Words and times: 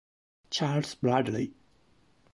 Charles 0.49 0.95
Bradley 0.97 1.53